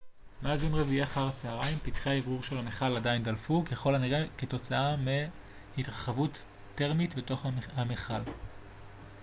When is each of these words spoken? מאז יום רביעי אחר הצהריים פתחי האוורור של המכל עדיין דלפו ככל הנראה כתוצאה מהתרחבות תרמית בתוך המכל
מאז 0.43 0.63
יום 0.63 0.75
רביעי 0.75 1.03
אחר 1.03 1.27
הצהריים 1.27 1.77
פתחי 1.77 2.09
האוורור 2.09 2.43
של 2.43 2.57
המכל 2.57 2.95
עדיין 2.95 3.23
דלפו 3.23 3.65
ככל 3.65 3.95
הנראה 3.95 4.25
כתוצאה 4.37 4.95
מהתרחבות 5.77 6.45
תרמית 6.75 7.15
בתוך 7.15 7.45
המכל 7.73 8.31